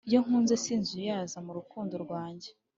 Iyo 0.09 0.19
nkunze 0.25 0.53
sinzuyaza 0.63 1.37
mu 1.45 1.51
rukundo 1.57 1.93
rwanjye 2.03 2.49